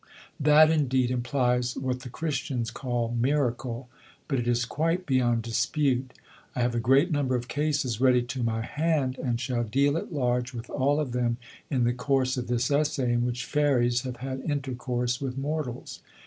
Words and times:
That, 0.39 0.71
indeed, 0.71 1.11
implies 1.11 1.75
what 1.77 1.99
the 1.99 2.09
Christians 2.09 2.71
call 2.71 3.15
Miracle; 3.15 3.87
but 4.27 4.39
it 4.39 4.47
is 4.47 4.65
quite 4.65 5.05
beyond 5.05 5.43
dispute. 5.43 6.13
I 6.55 6.61
have 6.63 6.73
a 6.73 6.79
great 6.79 7.11
number 7.11 7.35
of 7.35 7.47
cases 7.47 8.01
ready 8.01 8.23
to 8.23 8.41
my 8.41 8.61
hand, 8.63 9.15
and 9.19 9.39
shall 9.39 9.63
deal 9.63 9.97
at 9.99 10.11
large 10.11 10.55
with 10.55 10.71
all 10.71 10.99
of 10.99 11.11
them 11.11 11.37
in 11.69 11.83
the 11.83 11.93
course 11.93 12.35
of 12.35 12.47
this 12.47 12.71
essay, 12.71 13.13
in 13.13 13.27
which 13.27 13.45
fairies 13.45 14.01
have 14.01 14.17
had 14.17 14.39
intercourse 14.41 15.21
with 15.21 15.37
mortals. 15.37 15.99